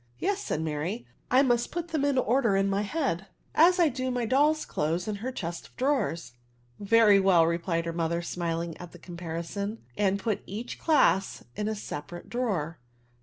"Yes," 0.17 0.39
said 0.39 0.61
Mary," 0.61 1.05
I 1.29 1.43
must 1.43 1.71
put 1.71 1.89
them 1.89 2.03
in 2.03 2.17
order 2.17 2.55
in 2.57 2.71
my 2.71 2.81
head, 2.81 3.27
as 3.53 3.79
I 3.79 3.87
do 3.87 4.09
my 4.09 4.25
doll's 4.25 4.65
clothes 4.65 5.07
in 5.07 5.17
her 5.17 5.31
chest 5.31 5.67
of 5.67 5.75
drawers*"" 5.77 6.31
Very 6.79 7.19
well," 7.19 7.45
replied 7.45 7.85
her 7.85 7.93
mother, 7.93 8.23
smiling 8.23 8.75
at 8.77 8.93
the 8.93 8.97
comparison, 8.97 9.77
and 9.95 10.17
put 10.17 10.41
each 10.47 10.79
class 10.79 11.43
in 11.55 11.67
a 11.67 11.75
separate 11.75 12.29
drawer." 12.31 12.79